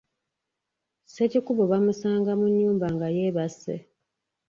Sekikubo 1.13 1.63
bamusanga 1.71 2.31
mu 2.39 2.47
nnyumba 2.51 2.85
nga 2.95 3.07
yeebase. 3.15 3.75